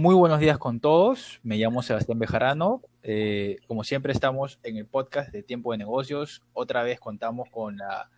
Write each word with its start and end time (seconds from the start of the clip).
Muy 0.00 0.14
buenos 0.14 0.38
días 0.38 0.58
con 0.58 0.78
todos. 0.78 1.40
Me 1.42 1.56
llamo 1.56 1.82
Sebastián 1.82 2.20
Bejarano. 2.20 2.82
Eh, 3.02 3.56
como 3.66 3.82
siempre 3.82 4.12
estamos 4.12 4.60
en 4.62 4.76
el 4.76 4.86
podcast 4.86 5.32
de 5.32 5.42
Tiempo 5.42 5.72
de 5.72 5.78
Negocios. 5.78 6.40
Otra 6.52 6.84
vez 6.84 7.00
contamos 7.00 7.50
con 7.50 7.78
la 7.78 8.08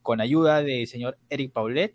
con 0.00 0.22
ayuda 0.22 0.62
del 0.62 0.86
señor 0.86 1.18
Eric 1.28 1.52
Paulet. 1.52 1.92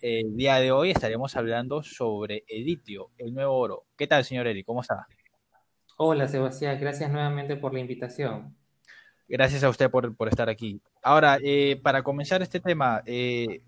El 0.00 0.36
día 0.36 0.60
de 0.60 0.70
hoy 0.70 0.92
estaremos 0.92 1.34
hablando 1.34 1.82
sobre 1.82 2.44
el 2.46 2.66
litio, 2.66 3.10
el 3.18 3.34
nuevo 3.34 3.52
oro. 3.52 3.84
¿Qué 3.96 4.06
tal, 4.06 4.24
señor 4.24 4.46
Eric? 4.46 4.64
¿Cómo 4.64 4.80
está? 4.82 5.08
Hola, 5.96 6.28
Sebastián. 6.28 6.78
Gracias 6.80 7.10
nuevamente 7.10 7.56
por 7.56 7.74
la 7.74 7.80
invitación. 7.80 8.54
Gracias 9.26 9.64
a 9.64 9.68
usted 9.68 9.90
por, 9.90 10.14
estar 10.28 10.48
aquí. 10.48 10.80
Ahora, 11.02 11.38
eh, 11.42 11.80
para 11.82 12.04
comenzar 12.04 12.42
este 12.42 12.60
tema, 12.60 13.02
eh, 13.06 13.62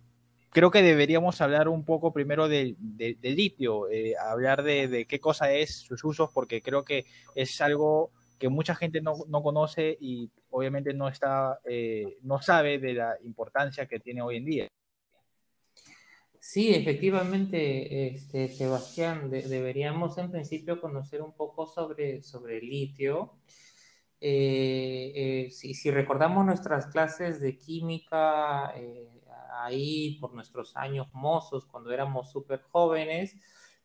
creo 0.50 0.70
que 0.70 0.82
deberíamos 0.82 1.40
hablar 1.40 1.68
un 1.68 1.84
poco 1.84 2.12
primero 2.12 2.48
del 2.48 2.76
litio, 3.22 3.88
eh, 3.90 4.14
hablar 4.16 4.62
de, 4.62 5.06
qué 5.08 5.20
cosa 5.20 5.52
es, 5.52 5.76
sus 5.80 6.02
usos, 6.04 6.30
porque 6.32 6.62
creo 6.62 6.84
que 6.84 7.06
es 7.34 7.60
algo 7.60 8.10
que 8.38 8.48
mucha 8.48 8.74
gente 8.74 9.00
no, 9.00 9.16
conoce 9.42 9.96
y 10.00 10.30
obviamente 10.50 10.94
no 10.94 11.08
está, 11.08 11.58
eh, 11.64 12.18
no 12.22 12.40
sabe 12.40 12.78
de 12.78 12.94
la 12.94 13.16
importancia 13.24 13.86
que 13.86 14.00
tiene 14.00 14.22
hoy 14.22 14.36
en 14.36 14.44
día. 14.44 14.68
Sí, 16.40 16.72
efectivamente, 16.72 18.06
este, 18.06 18.48
Sebastián, 18.48 19.28
deberíamos 19.28 20.16
en 20.18 20.30
principio 20.30 20.80
conocer 20.80 21.20
un 21.20 21.34
poco 21.34 21.66
sobre, 21.66 22.22
sobre 22.22 22.58
el 22.58 22.68
litio. 22.68 23.34
Eh, 24.20 25.48
si, 25.50 25.74
si, 25.74 25.90
recordamos 25.90 26.46
nuestras 26.46 26.86
clases 26.86 27.40
de 27.40 27.58
química, 27.58 28.72
ahí 29.64 30.18
por 30.20 30.34
nuestros 30.34 30.76
años 30.76 31.08
mozos, 31.12 31.66
cuando 31.66 31.92
éramos 31.92 32.30
súper 32.30 32.62
jóvenes, 32.62 33.36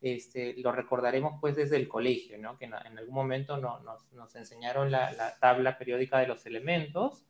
este, 0.03 0.55
lo 0.57 0.73
recordaremos 0.73 1.39
pues 1.39 1.55
desde 1.55 1.77
el 1.77 1.87
colegio, 1.87 2.37
¿no? 2.37 2.57
que 2.57 2.65
en, 2.65 2.73
algún 2.73 3.15
momento 3.15 3.55
no, 3.57 3.79
nos, 3.79 4.11
nos, 4.11 4.35
enseñaron 4.35 4.91
la, 4.91 5.13
la, 5.13 5.39
tabla 5.39 5.77
periódica 5.77 6.19
de 6.19 6.27
los 6.27 6.45
elementos 6.45 7.23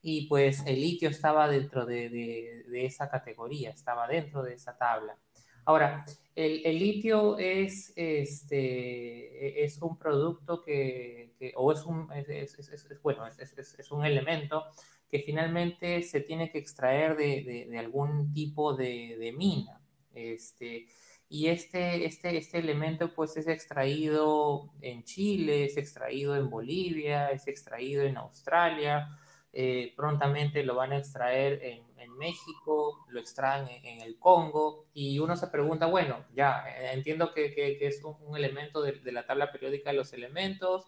y 0.00 0.28
pues 0.28 0.64
el 0.64 0.80
litio 0.80 1.08
estaba 1.08 1.48
dentro 1.48 1.84
de, 1.86 2.10
de, 2.10 2.86
esa 2.86 3.08
categoría, 3.08 3.70
estaba 3.70 4.06
dentro 4.06 4.42
de 4.44 4.54
esa 4.54 4.76
tabla. 4.76 5.18
Ahora, 5.64 6.04
el, 6.36 6.60
el 6.64 6.78
litio 6.78 7.38
es, 7.38 7.92
este, 7.96 9.64
es 9.64 9.80
un 9.80 9.98
producto 9.98 10.62
que, 10.62 11.34
que 11.38 11.52
o 11.56 11.72
es 11.72 11.84
un, 11.84 12.12
es, 12.12 12.28
es 12.28 13.02
bueno, 13.02 13.26
es, 13.26 13.90
un 13.90 14.04
elemento 14.04 14.66
que 15.14 15.20
finalmente 15.20 16.02
se 16.02 16.22
tiene 16.22 16.50
que 16.50 16.58
extraer 16.58 17.16
de, 17.16 17.68
de, 17.70 17.78
algún 17.78 18.32
tipo 18.32 18.74
de, 18.74 19.32
mina. 19.38 19.80
Este, 20.12 20.88
y 21.28 21.46
este, 21.46 22.04
este, 22.04 22.36
este 22.36 22.58
elemento 22.58 23.14
pues 23.14 23.36
es 23.36 23.46
extraído 23.46 24.72
en 24.80 25.04
Chile, 25.04 25.66
es 25.66 25.76
extraído 25.76 26.34
en 26.34 26.50
Bolivia, 26.50 27.28
es 27.28 27.46
extraído 27.46 28.02
en 28.02 28.16
Australia, 28.16 29.06
eh, 29.52 29.92
prontamente 29.96 30.64
lo 30.64 30.74
van 30.74 30.90
a 30.90 30.98
extraer 30.98 31.62
en, 31.62 31.84
México, 32.18 33.06
lo 33.08 33.20
extraen 33.20 33.68
en, 33.68 34.00
el 34.00 34.18
Congo 34.18 34.86
y 34.94 35.20
uno 35.20 35.36
se 35.36 35.46
pregunta, 35.46 35.86
bueno, 35.86 36.24
ya 36.34 36.64
entiendo 36.92 37.32
que, 37.32 37.54
que, 37.54 37.78
es 37.86 38.02
un, 38.02 38.16
un 38.20 38.36
elemento 38.36 38.82
de, 38.82 38.92
de, 38.92 39.12
la 39.12 39.26
tabla 39.26 39.52
periódica 39.52 39.90
de 39.90 39.96
los 39.96 40.12
elementos, 40.12 40.86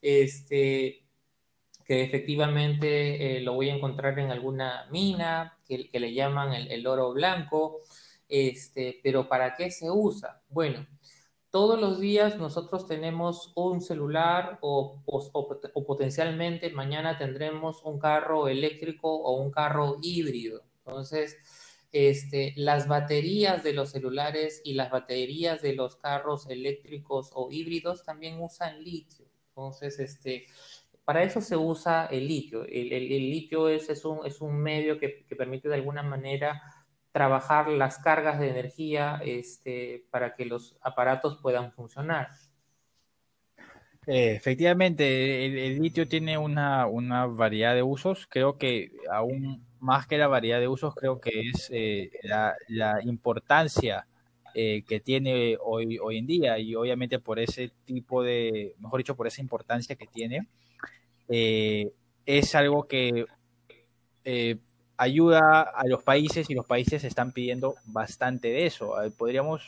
este, 0.00 1.07
que 1.88 2.02
efectivamente 2.02 3.38
eh, 3.38 3.40
lo 3.40 3.54
voy 3.54 3.70
a 3.70 3.74
encontrar 3.74 4.18
en 4.18 4.30
alguna 4.30 4.86
mina, 4.90 5.58
que, 5.66 5.88
le 5.90 6.12
llaman 6.12 6.52
el, 6.52 6.70
el, 6.70 6.86
oro 6.86 7.14
blanco, 7.14 7.80
este, 8.28 9.00
pero 9.02 9.26
¿para 9.26 9.56
qué 9.56 9.70
se 9.70 9.90
usa? 9.90 10.42
Bueno, 10.50 10.86
todos 11.50 11.80
los 11.80 11.98
días 11.98 12.36
nosotros 12.36 12.86
tenemos 12.86 13.52
un 13.56 13.80
celular 13.80 14.58
o, 14.60 15.02
o, 15.06 15.30
o, 15.32 15.86
potencialmente 15.86 16.68
mañana 16.70 17.16
tendremos 17.16 17.82
un 17.82 17.98
carro 17.98 18.48
eléctrico 18.48 19.10
o 19.10 19.40
un 19.40 19.50
carro 19.50 19.96
híbrido. 20.02 20.64
Entonces, 20.84 21.38
este, 21.90 22.52
las 22.56 22.86
baterías 22.86 23.64
de 23.64 23.72
los 23.72 23.92
celulares 23.92 24.60
y 24.62 24.74
las 24.74 24.90
baterías 24.90 25.62
de 25.62 25.72
los 25.72 25.96
carros 25.96 26.50
eléctricos 26.50 27.30
o 27.32 27.50
híbridos 27.50 28.04
también 28.04 28.42
usan 28.42 28.84
litio. 28.84 29.24
Entonces, 29.48 29.98
este, 29.98 30.46
para 31.08 31.22
eso 31.22 31.40
se 31.40 31.56
usa 31.56 32.04
el 32.10 32.28
litio. 32.28 32.66
El, 32.66 32.90
litio 33.30 33.70
es, 33.70 34.04
un, 34.04 34.60
medio 34.60 34.98
que, 34.98 35.24
permite 35.38 35.66
de 35.66 35.76
alguna 35.76 36.02
manera 36.02 36.60
trabajar 37.12 37.68
las 37.68 37.96
cargas 37.96 38.38
de 38.38 38.50
energía 38.50 39.18
este, 39.24 40.04
para 40.10 40.34
que 40.34 40.44
los 40.44 40.76
aparatos 40.82 41.38
puedan 41.40 41.72
funcionar. 41.72 42.28
Eh, 44.06 44.34
efectivamente, 44.34 45.46
el, 45.46 45.80
litio 45.80 46.06
tiene 46.06 46.36
una, 46.36 46.84
variedad 47.24 47.74
de 47.74 47.82
usos. 47.82 48.26
Creo 48.26 48.58
que 48.58 48.92
aún 49.10 49.66
más 49.80 50.06
que 50.06 50.18
la 50.18 50.28
variedad 50.28 50.60
de 50.60 50.68
usos, 50.68 50.94
creo 50.94 51.22
que 51.22 51.48
es 51.48 51.70
eh, 51.72 52.10
la, 52.68 53.00
importancia 53.02 54.06
eh, 54.60 54.82
que 54.88 54.98
tiene 54.98 55.56
hoy, 55.62 56.00
hoy 56.00 56.18
en 56.18 56.26
día 56.26 56.58
y 56.58 56.74
obviamente 56.74 57.20
por 57.20 57.38
ese 57.38 57.70
tipo 57.84 58.24
de, 58.24 58.74
mejor 58.80 58.98
dicho, 58.98 59.14
por 59.14 59.28
esa 59.28 59.40
importancia 59.40 59.94
que 59.94 60.08
tiene, 60.08 60.48
eh, 61.28 61.92
es 62.26 62.56
algo 62.56 62.88
que 62.88 63.26
eh, 64.24 64.56
ayuda 64.96 65.60
a 65.62 65.86
los 65.86 66.02
países 66.02 66.50
y 66.50 66.54
los 66.54 66.66
países 66.66 67.04
están 67.04 67.30
pidiendo 67.30 67.76
bastante 67.84 68.48
de 68.48 68.66
eso. 68.66 68.96
Podríamos 69.16 69.62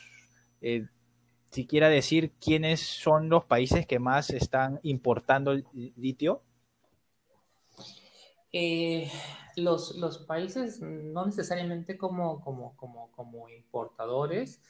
siquiera 1.53 1.89
decir 1.89 2.33
quiénes 2.45 2.81
son 2.81 3.28
los 3.28 3.45
países 3.45 3.87
que 3.87 4.01
más 4.01 4.31
están 4.31 4.81
importando 4.83 5.53
el 5.53 5.65
litio. 5.95 6.41
Los, 9.55 9.95
los, 9.95 10.19
países 10.19 10.81
no 10.81 11.27
necesariamente 11.27 11.97
como, 11.97 12.41
como, 12.41 12.77
como, 12.77 13.12
como 13.12 13.49
importadores, 13.49 14.61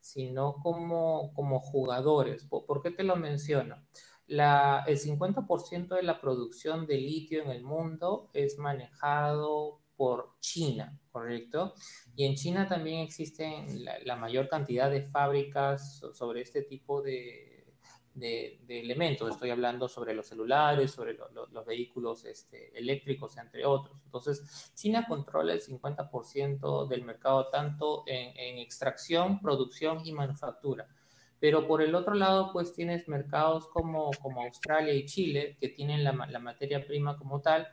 sino 0.00 0.56
como, 0.62 1.32
como 1.34 1.60
jugadores. 1.60 2.44
¿Por, 2.44 2.66
¿Por, 2.66 2.82
qué 2.82 2.90
te 2.90 3.02
lo 3.02 3.16
menciono? 3.16 3.76
La, 4.26 4.84
el 4.86 4.98
50% 4.98 5.94
de 5.94 6.02
la 6.02 6.20
producción 6.20 6.86
de 6.86 6.98
litio 6.98 7.42
en 7.42 7.50
el 7.50 7.62
mundo 7.62 8.30
es 8.32 8.58
manejado 8.58 9.80
por 9.96 10.38
China, 10.40 10.98
¿correcto? 11.10 11.74
Y 12.14 12.24
en 12.24 12.34
China 12.36 12.68
también 12.68 13.00
existen 13.00 13.84
la, 13.84 13.98
la 14.04 14.16
mayor 14.16 14.48
cantidad 14.48 14.90
de 14.90 15.02
fábricas 15.02 16.00
sobre 16.12 16.42
este 16.42 16.62
tipo 16.62 17.02
de, 17.02 17.57
de, 18.14 18.60
de, 18.66 18.80
elementos. 18.80 19.30
Estoy 19.30 19.50
hablando 19.50 19.88
sobre 19.88 20.14
los 20.14 20.26
celulares, 20.26 20.90
sobre 20.90 21.14
lo, 21.14 21.28
lo, 21.30 21.46
los 21.46 21.66
vehículos 21.66 22.24
este, 22.24 22.76
eléctricos, 22.78 23.36
entre 23.36 23.64
otros. 23.64 24.00
Entonces, 24.04 24.72
China 24.74 25.04
controla 25.08 25.52
el 25.52 25.60
50% 25.60 26.88
del 26.88 27.04
mercado 27.04 27.48
tanto 27.48 28.04
en, 28.06 28.36
en 28.36 28.58
extracción, 28.58 29.40
producción 29.40 30.04
y 30.04 30.12
manufactura. 30.12 30.86
Pero 31.40 31.66
por 31.66 31.82
el 31.82 31.94
otro 31.94 32.14
lado, 32.14 32.50
pues 32.52 32.74
tienes 32.74 33.08
mercados 33.08 33.68
como, 33.68 34.10
como 34.20 34.42
Australia 34.42 34.92
y 34.92 35.06
Chile, 35.06 35.56
que 35.60 35.68
tienen 35.68 36.02
la, 36.02 36.12
la, 36.28 36.38
materia 36.38 36.84
prima 36.84 37.16
como 37.16 37.40
tal 37.40 37.68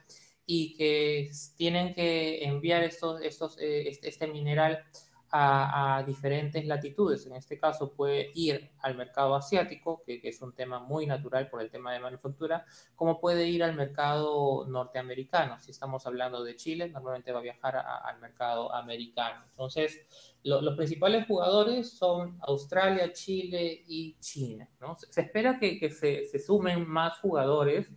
y 0.45 0.75
que 0.75 1.31
tienen 1.57 1.93
que 1.93 2.43
enviar 2.43 2.83
estos, 2.83 3.21
estos, 3.21 3.57
eh, 3.59 3.89
este, 3.89 4.09
este, 4.09 4.27
mineral 4.27 4.83
a, 5.31 5.97
a, 5.97 6.03
diferentes 6.03 6.65
latitudes. 6.65 7.25
En 7.25 7.35
este 7.35 7.59
caso 7.59 7.93
puede 7.93 8.31
ir 8.35 8.71
al 8.79 8.95
mercado 8.95 9.35
asiático, 9.35 10.03
que, 10.05 10.21
que, 10.21 10.29
es 10.29 10.41
un 10.41 10.53
tema 10.53 10.79
muy 10.79 11.05
natural 11.05 11.49
por 11.49 11.61
el 11.61 11.69
tema 11.69 11.93
de 11.93 11.99
manufactura, 11.99 12.65
como 12.95 13.19
puede 13.19 13.47
ir 13.47 13.63
al 13.63 13.75
mercado 13.75 14.65
norteamericano. 14.67 15.59
Si 15.59 15.71
estamos 15.71 16.05
hablando 16.05 16.43
de 16.43 16.55
Chile, 16.55 16.89
normalmente 16.89 17.31
va 17.31 17.39
a 17.39 17.43
viajar 17.43 17.75
a, 17.77 17.97
al 17.97 18.19
mercado 18.19 18.73
americano. 18.73 19.43
Entonces, 19.49 19.99
lo, 20.43 20.61
los 20.61 20.75
principales 20.75 21.25
jugadores 21.27 21.97
son 21.97 22.37
Australia, 22.41 23.11
Chile 23.11 23.83
y 23.87 24.15
China. 24.19 24.69
¿no? 24.79 24.95
Se, 24.95 25.11
se, 25.11 25.21
espera 25.21 25.59
que, 25.59 25.79
que 25.79 25.89
se, 25.89 26.25
se, 26.25 26.39
sumen 26.39 26.87
más 26.87 27.17
jugadores. 27.19 27.89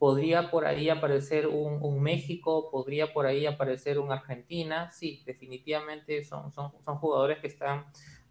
Podría 0.00 0.50
por 0.50 0.66
ahí 0.66 0.88
aparecer 0.88 1.46
un, 1.46 2.02
México, 2.02 2.70
podría 2.72 3.12
por 3.12 3.26
ahí 3.26 3.46
aparecer 3.46 4.00
un 4.00 4.10
Argentina. 4.10 4.90
Sí, 4.90 5.22
definitivamente 5.24 6.24
son, 6.24 6.50
son, 6.50 6.72
son 6.84 6.96
jugadores 6.96 7.38
que 7.38 7.46
están 7.46 7.84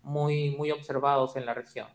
muy, 0.04 0.50
muy 0.58 0.72
observados 0.72 1.38
en 1.38 1.46
la 1.46 1.54
región. 1.54 1.88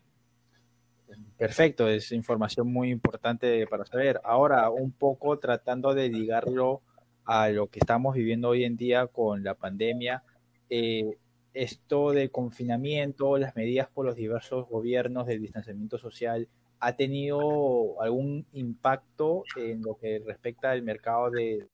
Perfecto, 1.36 1.88
es 1.88 2.12
información 2.12 2.72
muy 2.72 2.90
importante 2.90 3.66
para 3.66 3.84
saber. 3.84 4.20
Ahora, 4.24 4.70
un 4.70 4.92
poco 4.92 5.38
tratando 5.38 5.92
de 5.92 6.08
ligarlo 6.08 6.80
a 7.24 7.48
lo 7.48 7.66
que 7.68 7.80
estamos 7.80 8.14
viviendo 8.14 8.50
hoy 8.50 8.64
en 8.64 8.76
día 8.76 9.06
con 9.08 9.42
la 9.42 9.54
pandemia. 9.54 10.22
Eh, 10.70 11.18
esto 11.52 12.10
de 12.10 12.30
confinamiento, 12.30 13.38
las 13.38 13.54
medidas 13.54 13.88
por 13.88 14.06
los 14.06 14.16
diversos 14.16 14.68
gobiernos 14.68 15.26
del 15.26 15.40
distanciamiento 15.40 15.98
social, 15.98 16.48
¿ha 16.84 16.96
tenido 16.96 17.98
algún 18.02 18.46
impacto 18.52 19.42
en 19.56 19.80
lo 19.80 19.96
que 19.96 20.18
respecta 20.18 20.70
al 20.70 20.82
mercado 20.82 21.30
de, 21.30 21.66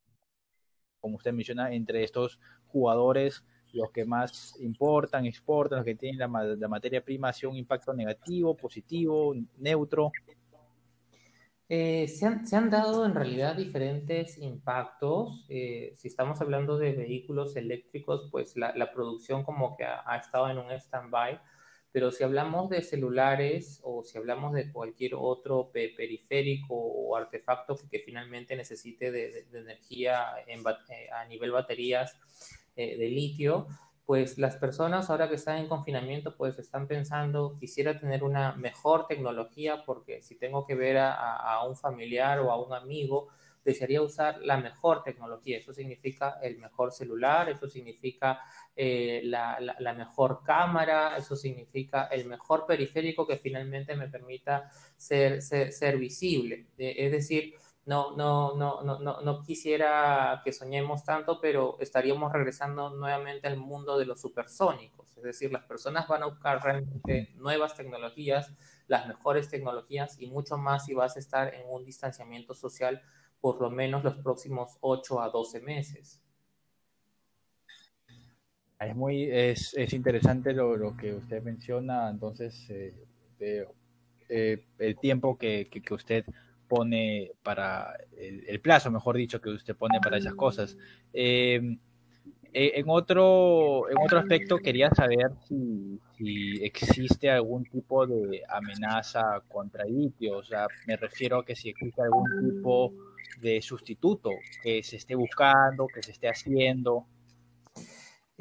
como 1.00 1.16
usted 1.16 1.32
menciona, 1.32 1.72
entre 1.74 2.04
estos 2.04 2.38
jugadores 2.68 3.44
los 3.72 3.90
que 3.90 4.04
más 4.04 4.54
importan, 4.60 5.26
exportan, 5.26 5.78
los 5.78 5.84
que 5.84 5.96
tienen 5.96 6.18
la, 6.20 6.68
materia 6.68 7.04
prima, 7.04 7.28
ha 7.28 7.32
sido 7.32 7.50
un 7.50 7.56
impacto 7.56 7.92
negativo, 7.92 8.56
positivo, 8.56 9.34
neutro? 9.58 10.12
Eh, 11.68 12.06
se, 12.08 12.26
han, 12.56 12.70
dado 12.70 13.04
en 13.04 13.14
realidad 13.14 13.56
diferentes 13.56 14.38
impactos. 14.38 15.44
Eh, 15.48 15.92
si 15.96 16.06
estamos 16.06 16.40
hablando 16.40 16.78
de 16.78 16.92
vehículos 16.92 17.56
eléctricos, 17.56 18.28
pues 18.30 18.56
la, 18.56 18.92
producción 18.92 19.42
como 19.42 19.76
que 19.76 19.84
ha, 19.84 20.16
estado 20.16 20.50
en 20.50 20.58
un 20.58 20.70
stand-by. 20.70 21.40
Pero 21.92 22.10
si 22.10 22.22
hablamos 22.22 22.70
de 22.70 22.82
celulares 22.82 23.80
o 23.82 24.04
si 24.04 24.16
hablamos 24.16 24.52
de 24.52 24.70
cualquier 24.70 25.14
otro 25.16 25.70
periférico 25.72 26.74
o 26.74 27.16
artefacto 27.16 27.76
que, 27.90 27.98
finalmente 28.00 28.54
necesite 28.56 29.10
de, 29.10 29.46
energía 29.52 30.26
en, 30.46 30.60
eh, 30.60 31.10
a 31.10 31.24
nivel 31.26 31.50
baterías 31.50 32.16
de 32.76 33.08
litio, 33.08 33.66
pues 34.10 34.38
las 34.38 34.56
personas 34.56 35.08
ahora 35.08 35.28
que 35.28 35.36
están 35.36 35.58
en 35.58 35.68
confinamiento, 35.68 36.34
pues 36.36 36.58
están 36.58 36.88
pensando, 36.88 37.56
quisiera 37.60 37.96
tener 37.96 38.24
una 38.24 38.56
mejor 38.56 39.06
tecnología 39.06 39.84
porque 39.86 40.20
si 40.20 40.34
tengo 40.34 40.66
que 40.66 40.74
ver 40.74 40.98
a, 40.98 41.64
un 41.64 41.76
familiar 41.76 42.40
o 42.40 42.50
a 42.50 42.60
un 42.60 42.72
amigo, 42.72 43.28
desearía 43.64 44.02
usar 44.02 44.38
la 44.40 44.56
mejor 44.56 45.02
tecnología. 45.02 45.58
Eso 45.58 45.72
significa 45.72 46.38
el 46.42 46.58
mejor 46.58 46.92
celular, 46.92 47.48
eso 47.48 47.68
significa 47.68 48.40
eh, 48.74 49.20
la, 49.24 49.94
mejor 49.96 50.42
cámara, 50.44 51.16
eso 51.16 51.36
significa 51.36 52.04
el 52.06 52.26
mejor 52.26 52.66
periférico 52.66 53.26
que 53.26 53.36
finalmente 53.36 53.94
me 53.96 54.08
permita 54.08 54.70
ser, 54.96 55.42
ser, 55.42 55.98
visible. 55.98 56.68
Es 56.78 57.12
decir, 57.12 57.54
no, 57.86 58.16
no, 58.16 58.56
no, 58.56 58.82
no, 58.82 58.98
no, 58.98 59.20
no 59.20 59.42
quisiera 59.42 60.40
que 60.44 60.52
soñemos 60.52 61.04
tanto, 61.04 61.40
pero 61.40 61.76
estaríamos 61.80 62.32
regresando 62.32 62.90
nuevamente 62.90 63.48
al 63.48 63.56
mundo 63.56 63.98
de 63.98 64.06
los 64.06 64.20
supersónicos. 64.20 65.16
Es 65.16 65.22
decir, 65.22 65.52
las 65.52 65.64
personas 65.64 66.08
van 66.08 66.22
a 66.22 66.26
buscar 66.26 66.62
realmente 66.62 67.30
nuevas 67.34 67.74
tecnologías, 67.74 68.54
las 68.86 69.06
mejores 69.06 69.48
tecnologías 69.50 70.18
y 70.18 70.26
mucho 70.26 70.56
más 70.56 70.86
si 70.86 70.94
vas 70.94 71.16
a 71.16 71.18
estar 71.18 71.54
en 71.54 71.62
un 71.68 71.84
distanciamiento 71.84 72.54
social 72.54 73.02
por 73.40 73.60
lo 73.60 73.70
menos 73.70 74.04
los 74.04 74.16
próximos 74.16 74.76
8 74.80 75.20
a 75.20 75.30
12 75.30 75.60
meses. 75.60 76.22
Es 78.78 78.96
muy 78.96 79.24
es, 79.30 79.74
es 79.74 79.92
interesante 79.92 80.54
lo, 80.54 80.76
lo, 80.76 80.96
que 80.96 81.12
usted 81.12 81.42
menciona, 81.42 82.08
entonces, 82.08 82.66
eh, 82.70 82.94
eh, 84.28 84.64
el 84.78 84.96
tiempo 84.98 85.36
que, 85.36 85.68
que, 85.68 85.94
usted 85.94 86.24
pone 86.66 87.32
para 87.42 87.94
el, 88.16 88.60
plazo, 88.60 88.90
mejor 88.90 89.16
dicho, 89.16 89.40
que 89.40 89.50
usted 89.50 89.76
pone 89.76 90.00
para 90.00 90.16
esas 90.16 90.34
cosas. 90.34 90.78
Em, 91.12 91.78
e, 92.52 92.80
en, 92.80 92.84
otro, 92.88 93.90
en 93.90 93.98
otro 93.98 94.18
aspecto, 94.18 94.56
quería 94.58 94.88
saber 94.90 95.32
si, 95.46 96.00
existe 96.62 97.30
algún 97.30 97.64
tipo 97.64 98.06
de 98.06 98.42
amenaza 98.48 99.42
contra 99.48 99.84
el 99.84 99.98
litio. 99.98 100.38
O 100.38 100.44
sea, 100.44 100.66
me 100.86 100.96
refiero 100.96 101.38
a 101.38 101.44
que 101.44 101.56
si 101.56 101.68
existe 101.70 102.02
algún 102.02 102.24
tipo 102.40 102.94
de 103.40 103.60
sustituto 103.62 104.30
que 104.62 104.82
se 104.82 104.96
esté 104.96 105.14
buscando, 105.14 105.86
que 105.86 106.02
se 106.02 106.12
esté 106.12 106.28
haciendo. 106.28 107.06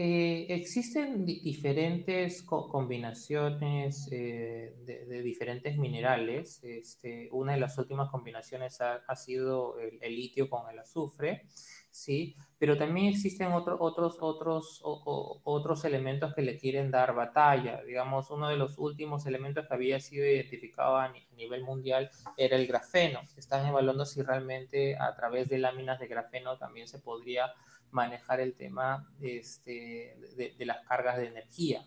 Eh, 0.01 0.45
existen 0.47 1.25
diferentes 1.25 2.41
combinaciones 2.43 4.07
eh, 4.13 4.73
de, 4.85 5.21
diferentes 5.21 5.77
minerales. 5.77 6.63
Este, 6.63 7.27
una 7.33 7.51
de 7.51 7.59
las 7.59 7.77
últimas 7.77 8.09
combinaciones 8.09 8.79
ha, 8.79 9.15
sido 9.17 9.77
el, 9.77 10.15
litio 10.15 10.49
con 10.49 10.69
el 10.69 10.79
azufre, 10.79 11.47
¿sí? 11.91 12.37
Pero 12.57 12.77
también 12.77 13.07
existen 13.07 13.51
otros 13.51 13.77
otros, 13.81 14.15
otros, 14.21 14.79
otros 14.83 15.83
elementos 15.83 16.33
que 16.33 16.43
le 16.43 16.57
quieren 16.57 16.91
dar 16.91 17.13
batalla. 17.13 17.83
Digamos, 17.83 18.31
uno 18.31 18.47
de 18.47 18.55
los 18.55 18.77
últimos 18.77 19.25
elementos 19.25 19.67
que 19.67 19.73
había 19.73 19.99
sido 19.99 20.25
identificado 20.25 20.95
a 20.95 21.11
nivel 21.35 21.61
mundial 21.65 22.09
era 22.37 22.55
el 22.55 22.67
grafeno. 22.67 23.19
Están 23.35 23.67
evaluando 23.67 24.05
si 24.05 24.21
realmente 24.21 24.95
a 24.95 25.13
través 25.13 25.49
de 25.49 25.57
láminas 25.57 25.99
de 25.99 26.07
grafeno 26.07 26.57
también 26.57 26.87
se 26.87 26.99
podría 26.99 27.51
manejar 27.91 28.39
el 28.39 28.53
tema 28.53 29.07
este, 29.21 30.17
de, 30.35 30.65
las 30.65 30.85
cargas 30.87 31.17
de 31.17 31.27
energía, 31.27 31.85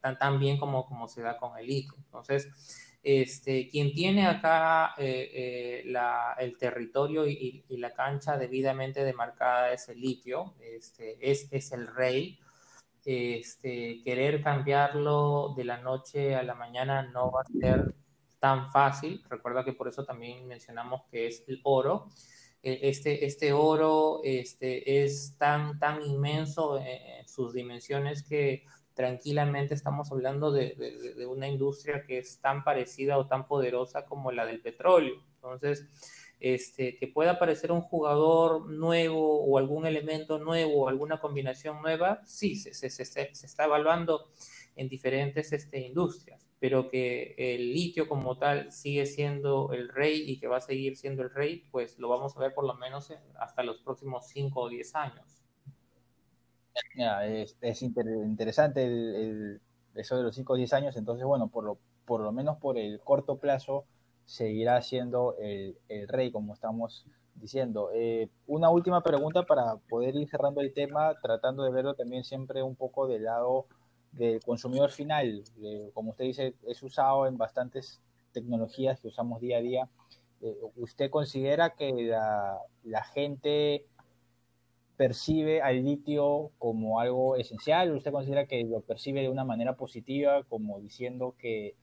tan, 0.00 0.18
tan, 0.18 0.38
bien 0.38 0.58
como, 0.58 0.86
como 0.86 1.08
se 1.08 1.22
da 1.22 1.36
con 1.36 1.56
el 1.58 1.66
litio. 1.66 1.94
Entonces, 1.96 2.48
este, 3.02 3.68
quien 3.68 3.92
tiene 3.92 4.26
acá 4.26 4.94
eh, 4.98 5.30
eh, 5.32 5.82
la, 5.86 6.34
el 6.38 6.58
territorio 6.58 7.26
y, 7.26 7.64
la 7.68 7.94
cancha 7.94 8.36
debidamente 8.36 9.04
demarcada 9.04 9.72
es 9.72 9.88
el 9.88 10.00
litio, 10.00 10.54
este, 10.60 11.30
es, 11.30 11.48
es 11.50 11.72
el 11.72 11.86
rey. 11.86 12.38
Este, 13.04 14.02
querer 14.04 14.42
cambiarlo 14.42 15.54
de 15.56 15.64
la 15.64 15.78
noche 15.78 16.34
a 16.34 16.42
la 16.42 16.54
mañana 16.54 17.02
no 17.04 17.30
va 17.30 17.42
a 17.42 17.60
ser 17.60 17.94
tan 18.38 18.70
fácil. 18.70 19.22
Recuerda 19.28 19.64
que 19.64 19.72
por 19.72 19.88
eso 19.88 20.04
también 20.04 20.46
mencionamos 20.46 21.06
que 21.10 21.28
es 21.28 21.44
el 21.48 21.60
oro. 21.64 22.08
E, 22.62 22.88
este, 22.88 23.24
este 23.24 23.52
oro 23.52 24.20
este, 24.24 25.04
es 25.04 25.36
tan, 25.38 25.78
tan 25.78 26.02
inmenso 26.02 26.78
en 26.78 27.26
sus 27.28 27.52
dimensiones 27.52 28.22
que 28.22 28.64
tranquilamente 28.94 29.74
estamos 29.74 30.10
hablando 30.10 30.50
de, 30.50 30.74
de, 31.16 31.26
una 31.26 31.46
industria 31.46 32.02
que 32.04 32.18
es 32.18 32.40
tan 32.40 32.64
parecida 32.64 33.16
o 33.16 33.28
tan 33.28 33.46
poderosa 33.46 34.04
como 34.04 34.32
la 34.32 34.44
del 34.44 34.60
petróleo. 34.60 35.22
Entonces, 35.36 35.86
este, 36.40 36.96
que 36.96 37.06
pueda 37.06 37.32
aparecer 37.32 37.70
un 37.70 37.80
jugador 37.80 38.68
nuevo 38.68 39.44
o 39.44 39.58
algún 39.58 39.86
elemento 39.86 40.38
nuevo 40.38 40.84
o 40.84 40.88
alguna 40.88 41.20
combinación 41.20 41.80
nueva, 41.80 42.22
sí, 42.24 42.56
se, 42.56 42.74
se, 42.74 42.90
se, 42.90 43.04
se 43.04 43.46
está 43.46 43.64
evaluando 43.66 44.30
en 44.74 44.88
diferentes 44.88 45.52
este, 45.52 45.78
industrias 45.78 46.47
pero 46.60 46.88
que 46.88 47.34
el 47.38 47.72
litio 47.72 48.08
como 48.08 48.36
tal 48.38 48.72
sigue 48.72 49.06
siendo 49.06 49.72
el 49.72 49.88
rey 49.88 50.24
y 50.26 50.40
que 50.40 50.48
va 50.48 50.56
a 50.56 50.60
seguir 50.60 50.96
siendo 50.96 51.22
el 51.22 51.30
rey, 51.30 51.68
pues 51.70 51.98
lo 51.98 52.08
vamos 52.08 52.36
a 52.36 52.40
ver 52.40 52.54
por 52.54 52.66
lo 52.66 52.74
menos 52.74 53.12
hasta 53.38 53.62
los 53.62 53.78
próximos 53.78 54.26
5 54.28 54.60
o 54.60 54.68
10 54.68 54.94
años. 54.96 55.44
es, 57.60 57.82
interesante 57.82 58.84
el, 58.84 59.60
eso 59.94 60.16
de 60.16 60.22
los 60.24 60.34
5 60.34 60.52
o 60.52 60.56
10 60.56 60.72
años, 60.72 60.96
entonces 60.96 61.24
bueno, 61.24 61.48
por 61.48 61.64
lo, 61.64 61.78
por 62.04 62.20
lo 62.20 62.32
menos 62.32 62.58
por 62.58 62.76
el 62.76 63.00
corto 63.00 63.38
plazo 63.38 63.84
seguirá 64.24 64.82
siendo 64.82 65.36
el, 65.38 65.76
rey, 66.08 66.32
como 66.32 66.54
estamos 66.54 67.06
diciendo. 67.36 67.90
Eh, 67.94 68.28
una 68.48 68.68
última 68.68 69.02
pregunta 69.02 69.44
para 69.44 69.76
poder 69.88 70.16
ir 70.16 70.28
cerrando 70.28 70.60
el 70.60 70.74
tema, 70.74 71.14
tratando 71.22 71.62
de 71.62 71.70
verlo 71.70 71.94
también 71.94 72.24
siempre 72.24 72.62
un 72.62 72.74
poco 72.74 73.06
del 73.06 73.24
lado 73.24 73.66
del 74.18 74.42
consumidor 74.42 74.90
final. 74.90 75.44
como 75.94 76.10
usted 76.10 76.24
dice, 76.24 76.54
es 76.66 76.82
usado 76.82 77.26
en 77.26 77.36
bastantes 77.36 78.00
tecnologías 78.32 79.00
que 79.00 79.08
usamos 79.08 79.40
día 79.40 79.58
a 79.58 79.60
día. 79.60 79.88
Eh, 80.40 80.56
¿Usted 80.76 81.10
considera 81.10 81.70
que 81.70 81.92
la, 81.92 82.58
la, 82.84 83.04
gente 83.04 83.86
percibe 84.96 85.62
al 85.62 85.84
litio 85.84 86.50
como 86.58 87.00
algo 87.00 87.36
esencial? 87.36 87.92
¿Usted 87.94 88.12
considera 88.12 88.46
que 88.46 88.62
lo 88.64 88.80
percibe 88.80 89.22
de 89.22 89.28
una 89.28 89.44
manera 89.44 89.76
positiva, 89.76 90.44
como 90.44 90.78
diciendo 90.80 91.34
que 91.38 91.74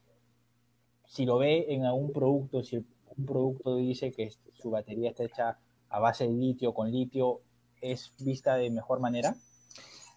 si 1.05 1.25
lo 1.25 1.37
ve 1.37 1.65
en 1.69 1.85
algún 1.85 2.11
producto, 2.11 2.63
si 2.63 2.77
un 2.77 3.25
producto 3.25 3.75
dice 3.75 4.11
que 4.11 4.31
su 4.53 4.69
batería 4.69 5.09
está 5.09 5.23
hecha 5.23 5.59
a 5.89 5.99
base 5.99 6.25
de 6.25 6.33
litio, 6.33 6.73
con 6.73 6.91
litio, 6.91 7.41
es 7.81 8.13
vista 8.19 8.55
de 8.55 8.69
mejor 8.69 8.99
manera? 8.99 9.35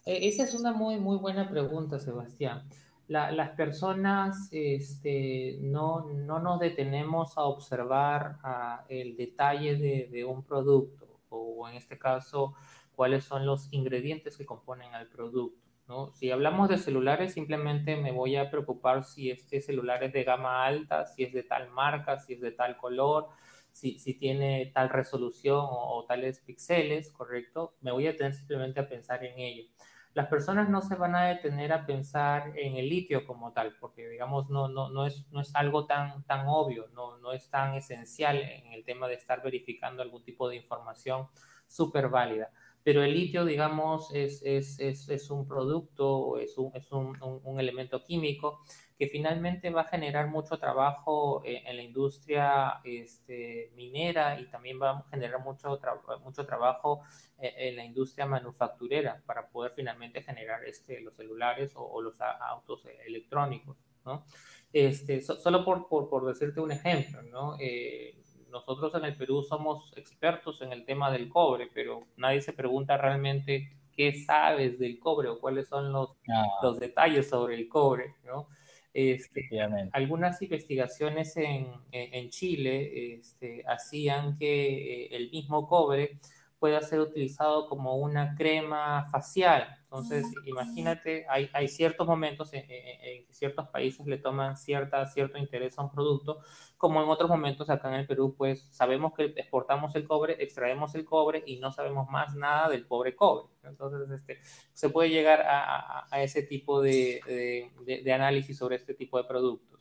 Eh, 0.09 0.27
esa 0.27 0.41
es 0.43 0.55
una 0.55 0.71
muy, 0.73 0.97
muy 0.97 1.17
buena 1.17 1.47
pregunta, 1.47 1.99
Sebastián. 1.99 2.67
las 3.07 3.49
personas 3.51 4.49
este, 4.51 5.59
no, 5.61 6.01
no, 6.09 6.39
nos 6.39 6.59
detenemos 6.59 7.37
a 7.37 7.43
observar 7.43 8.37
el 8.87 9.15
detalle 9.15 9.75
de, 9.77 10.25
un 10.25 10.43
producto 10.43 11.19
o 11.29 11.69
en 11.69 11.75
este 11.75 11.99
caso 11.99 12.55
cuáles 12.95 13.23
son 13.23 13.45
los 13.45 13.71
ingredientes 13.71 14.35
que 14.35 14.47
componen 14.47 14.95
al 14.95 15.07
producto. 15.09 15.63
¿no? 15.87 16.11
Si 16.15 16.31
hablamos 16.31 16.69
de 16.69 16.79
celulares, 16.79 17.33
simplemente 17.33 17.95
me 17.95 18.11
voy 18.11 18.35
a 18.35 18.49
preocupar 18.49 19.03
si 19.03 19.29
este 19.29 19.61
celular 19.61 20.03
es 20.03 20.11
de 20.11 20.23
gama 20.23 20.65
alta, 20.65 21.05
si 21.05 21.23
es 21.23 21.33
de 21.33 21.43
tal 21.43 21.69
marca, 21.69 22.17
si 22.17 22.33
es 22.33 22.41
de 22.41 22.51
tal 22.51 22.77
color, 22.77 23.27
si, 23.71 23.99
si 23.99 24.15
tiene 24.15 24.71
tal 24.73 24.89
resolución 24.89 25.59
o, 25.59 25.97
o, 25.97 26.05
tales 26.05 26.39
píxeles, 26.39 27.11
¿correcto? 27.11 27.75
Me 27.81 27.91
voy 27.91 28.07
a 28.07 28.17
tener 28.17 28.33
simplemente 28.33 28.79
a 28.79 28.89
pensar 28.89 29.23
en 29.23 29.37
ello 29.37 29.69
las 30.13 30.27
personas 30.27 30.69
no 30.69 30.81
se 30.81 30.95
van 30.95 31.15
a 31.15 31.25
detener 31.25 31.71
a 31.71 31.85
pensar 31.85 32.53
en 32.57 32.75
el 32.75 32.89
litio 32.89 33.25
como 33.25 33.53
tal, 33.53 33.75
porque 33.79 34.07
digamos 34.09 34.49
no, 34.49 34.67
no, 34.67 34.89
no, 34.89 35.05
es, 35.05 35.25
no 35.31 35.41
es 35.41 35.55
algo 35.55 35.85
tan, 35.85 36.23
tan 36.23 36.47
obvio, 36.47 36.87
no, 36.93 37.17
no 37.17 37.31
es 37.31 37.49
tan 37.49 37.75
esencial 37.75 38.37
en 38.37 38.73
el 38.73 38.83
tema 38.83 39.07
de 39.07 39.15
estar 39.15 39.43
verificando 39.43 40.01
algún 40.01 40.23
tipo 40.23 40.49
de 40.49 40.55
información 40.55 41.27
súper 41.67 42.09
válida. 42.09 42.51
Pero 42.83 43.03
el 43.03 43.13
litio, 43.13 43.45
digamos, 43.45 44.13
es, 44.13 44.41
es, 44.43 44.79
es, 44.79 45.09
es 45.09 45.29
un 45.29 45.47
producto, 45.47 46.39
es, 46.39 46.57
un, 46.57 46.71
es 46.75 46.91
un, 46.91 47.17
un, 47.21 47.59
elemento 47.59 48.03
químico 48.03 48.61
que 48.97 49.07
finalmente 49.07 49.69
va 49.69 49.81
a 49.81 49.85
generar 49.85 50.27
mucho 50.27 50.57
trabajo 50.57 51.41
en, 51.45 51.67
en 51.67 51.75
la 51.77 51.83
industria 51.83 52.79
este, 52.83 53.71
minera 53.75 54.39
y 54.39 54.49
también 54.49 54.81
va 54.81 54.91
a 54.91 55.05
generar 55.09 55.41
mucho, 55.41 55.77
tra 55.77 55.99
mucho 56.23 56.45
trabajo 56.45 57.01
en, 57.37 57.69
en, 57.69 57.75
la 57.75 57.85
industria 57.85 58.25
manufacturera 58.25 59.21
para 59.25 59.49
poder 59.49 59.73
finalmente 59.75 60.21
generar 60.21 60.63
este, 60.65 61.01
los 61.01 61.15
celulares 61.15 61.75
o, 61.75 61.83
o 61.83 62.01
los 62.01 62.19
autos 62.21 62.85
electrónicos, 63.05 63.77
¿no? 64.05 64.25
Este, 64.71 65.21
so, 65.21 65.35
solo 65.35 65.65
por, 65.65 65.87
por, 65.87 66.09
por, 66.09 66.27
decirte 66.27 66.61
un 66.61 66.71
ejemplo, 66.71 67.21
¿no? 67.23 67.57
Eh, 67.59 68.21
nosotros 68.51 68.93
en 68.95 69.05
el 69.05 69.15
Perú 69.15 69.43
somos 69.43 69.91
expertos 69.95 70.61
en 70.61 70.71
el 70.73 70.85
tema 70.85 71.11
del 71.11 71.29
cobre, 71.29 71.69
pero 71.73 72.07
nadie 72.17 72.41
se 72.41 72.53
pregunta 72.53 72.97
realmente 72.97 73.71
qué 73.95 74.13
sabes 74.13 74.79
del 74.79 74.99
cobre 74.99 75.29
o 75.29 75.39
cuáles 75.39 75.67
son 75.67 75.91
los, 75.91 76.11
ah. 76.29 76.45
los 76.63 76.79
detalles 76.79 77.29
sobre 77.29 77.55
el 77.55 77.67
cobre, 77.67 78.15
¿no? 78.25 78.47
Este, 78.91 79.47
algunas 79.91 80.41
investigaciones 80.41 81.37
en, 81.37 81.67
en, 81.91 82.29
Chile 82.31 83.13
este, 83.13 83.63
hacían 83.67 84.35
que 84.35 85.03
eh, 85.03 85.15
el 85.15 85.29
mismo 85.29 85.67
cobre 85.67 86.17
pueda 86.59 86.81
ser 86.81 86.99
utilizado 86.99 87.67
como 87.67 87.95
una 87.97 88.35
crema 88.35 89.07
facial. 89.09 89.77
Entonces, 89.83 90.25
imagínate, 90.45 91.25
hay, 91.29 91.49
hay 91.53 91.67
ciertos 91.67 92.05
momentos 92.05 92.53
en, 92.53 92.65
en, 92.69 93.25
que 93.25 93.33
ciertos 93.33 93.67
países 93.69 94.05
le 94.05 94.17
toman 94.17 94.55
cierta, 94.55 95.05
cierto 95.07 95.37
interés 95.39 95.79
a 95.79 95.83
un 95.83 95.91
producto, 95.91 96.41
como 96.77 97.01
en 97.01 97.09
otros 97.09 97.29
momentos 97.29 97.69
acá 97.69 97.87
en 97.87 97.95
el 98.01 98.07
Perú, 98.07 98.35
pues 98.37 98.67
sabemos 98.71 99.13
que 99.13 99.33
exportamos 99.37 99.95
el 99.95 100.05
cobre, 100.05 100.43
extraemos 100.43 100.93
el 100.95 101.05
cobre 101.05 101.43
y 101.47 101.57
no 101.57 101.71
sabemos 101.71 102.07
más 102.09 102.35
nada 102.35 102.69
del 102.69 102.85
pobre 102.85 103.15
cobre. 103.15 103.51
Entonces, 103.63 104.11
este, 104.11 104.37
se 104.73 104.89
puede 104.89 105.09
llegar 105.09 105.41
a, 105.41 106.01
a, 106.01 106.07
a 106.11 106.21
ese 106.21 106.43
tipo 106.43 106.81
de, 106.81 107.71
de, 107.85 108.03
de 108.03 108.13
análisis 108.13 108.57
sobre 108.57 108.75
este 108.75 108.93
tipo 108.93 109.17
de 109.17 109.23
productos. 109.23 109.78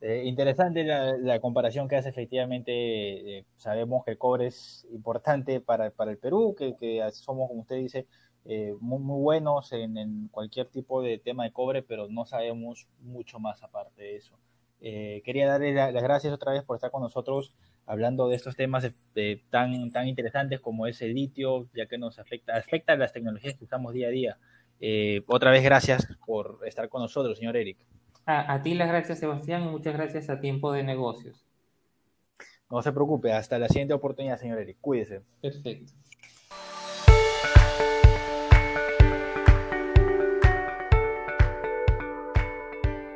Eh, 0.00 0.22
interesante 0.26 0.84
la, 0.84 1.40
comparación 1.40 1.88
que 1.88 1.96
hace 1.96 2.10
efectivamente. 2.10 3.38
Eh, 3.38 3.44
sabemos 3.56 4.04
que 4.04 4.12
el 4.12 4.18
cobre 4.18 4.46
es 4.46 4.86
importante 4.92 5.60
para, 5.60 5.86
el 5.86 6.18
Perú, 6.18 6.54
que, 6.56 6.74
somos, 7.12 7.48
como 7.48 7.62
usted 7.62 7.76
dice, 7.76 8.06
eh, 8.44 8.74
muy, 8.80 9.00
muy, 9.00 9.20
buenos 9.20 9.72
en, 9.72 10.28
cualquier 10.28 10.68
tipo 10.68 11.02
de 11.02 11.18
tema 11.18 11.44
de 11.44 11.52
cobre, 11.52 11.82
pero 11.82 12.08
no 12.08 12.24
sabemos 12.26 12.86
mucho 13.00 13.38
más 13.38 13.62
aparte 13.62 14.02
de 14.02 14.16
eso. 14.16 14.38
Eh, 14.80 15.22
quería 15.24 15.48
darle 15.48 15.74
la, 15.74 15.90
las 15.90 16.02
gracias 16.02 16.32
otra 16.32 16.52
vez 16.52 16.62
por 16.62 16.76
estar 16.76 16.92
con 16.92 17.02
nosotros 17.02 17.52
hablando 17.88 18.28
de 18.28 18.36
estos 18.36 18.54
temas 18.54 18.86
tan, 19.50 19.72
interesantes 20.06 20.60
como 20.60 20.86
es 20.86 21.00
el 21.00 21.14
litio, 21.14 21.66
ya 21.74 21.86
que 21.86 21.96
nos 21.96 22.18
afecta, 22.18 22.54
afecta 22.54 22.92
a 22.92 22.96
las 22.96 23.14
tecnologías 23.14 23.54
que 23.54 23.64
usamos 23.64 23.94
día 23.94 24.08
a 24.08 24.10
día. 24.10 24.38
Eh, 24.78 25.22
otra 25.26 25.50
vez 25.50 25.64
gracias 25.64 26.06
por 26.26 26.60
estar 26.66 26.88
con 26.90 27.00
nosotros, 27.00 27.38
señor 27.38 27.56
Eric. 27.56 27.78
A, 28.28 28.52
a, 28.52 28.62
ti 28.62 28.74
las 28.74 28.88
gracias, 28.88 29.20
Sebastián, 29.20 29.64
y 29.64 29.68
muchas 29.68 29.94
gracias 29.94 30.28
a 30.28 30.38
Tiempo 30.38 30.70
de 30.70 30.82
Negocios. 30.82 31.46
No 32.70 32.82
se 32.82 32.92
preocupe, 32.92 33.32
hasta 33.32 33.58
la 33.58 33.68
siguiente 33.68 33.94
oportunidad, 33.94 34.38
señor 34.38 34.58
Eric. 34.58 34.76
Cuídese. 34.82 35.22
Perfecto. 35.40 35.94